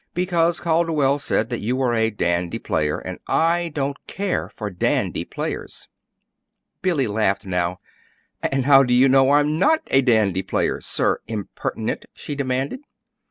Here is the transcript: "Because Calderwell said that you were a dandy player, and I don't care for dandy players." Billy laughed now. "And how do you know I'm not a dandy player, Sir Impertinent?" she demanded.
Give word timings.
"Because 0.15 0.59
Calderwell 0.61 1.19
said 1.19 1.51
that 1.51 1.59
you 1.59 1.75
were 1.75 1.93
a 1.93 2.09
dandy 2.09 2.57
player, 2.57 2.97
and 2.97 3.19
I 3.27 3.69
don't 3.69 3.97
care 4.07 4.49
for 4.49 4.71
dandy 4.71 5.23
players." 5.25 5.89
Billy 6.81 7.05
laughed 7.05 7.45
now. 7.45 7.79
"And 8.41 8.65
how 8.65 8.81
do 8.81 8.95
you 8.95 9.07
know 9.07 9.29
I'm 9.29 9.59
not 9.59 9.81
a 9.91 10.01
dandy 10.01 10.41
player, 10.41 10.81
Sir 10.81 11.19
Impertinent?" 11.27 12.05
she 12.15 12.33
demanded. 12.33 12.79